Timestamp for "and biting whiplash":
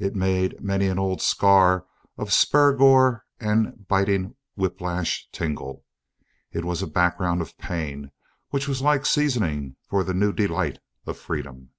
3.38-5.28